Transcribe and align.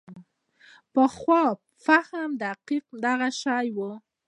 پخوانو 0.93 1.61
فهم 1.85 2.29
دقیقاً 2.45 2.93
دغه 3.03 3.29
شی 3.41 3.67
و. 3.75 3.77